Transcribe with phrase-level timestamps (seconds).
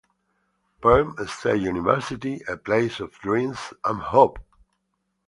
[0.81, 4.39] Perm State University, a place of dreams and hope,